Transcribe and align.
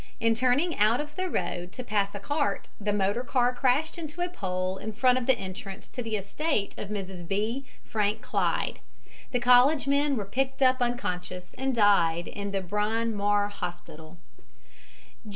In 0.19 0.33
turning 0.33 0.75
out 0.79 0.99
of 0.99 1.15
the 1.15 1.29
road 1.29 1.71
to 1.73 1.83
pass 1.83 2.15
a 2.15 2.19
cart 2.19 2.69
the 2.79 2.91
motor 2.91 3.23
car 3.23 3.53
crashed 3.53 3.99
into 3.99 4.21
a 4.21 4.29
pole 4.29 4.77
in 4.77 4.93
front 4.93 5.19
of 5.19 5.27
the 5.27 5.37
entrance 5.37 5.87
to 5.89 6.01
the 6.01 6.15
estate 6.17 6.73
of 6.75 6.89
Mrs. 6.89 7.27
B. 7.27 7.65
Frank 7.83 8.19
Clyde. 8.23 8.79
The 9.31 9.39
college 9.39 9.85
men 9.85 10.17
were 10.17 10.25
picked 10.25 10.63
up 10.63 10.81
unconscious 10.81 11.53
and 11.55 11.75
died 11.75 12.27
in 12.27 12.49
the 12.49 12.61
Bryn 12.61 13.13
Mawr 13.13 13.49
Hospital. 13.49 14.17